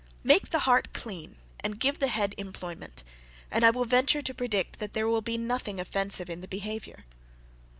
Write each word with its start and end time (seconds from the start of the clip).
Make 0.23 0.49
the 0.49 0.61
heart 0.65 0.93
clean, 0.93 1.35
and 1.59 1.79
give 1.79 1.99
the 1.99 2.07
head 2.07 2.33
employment, 2.39 3.03
and 3.51 3.63
I 3.63 3.69
will 3.69 3.85
venture 3.85 4.23
to 4.23 4.33
predict 4.33 4.79
that 4.79 4.93
there 4.93 5.07
will 5.07 5.21
be 5.21 5.37
nothing 5.37 5.79
offensive 5.79 6.27
in 6.27 6.41
the 6.41 6.47
behaviour. 6.47 7.05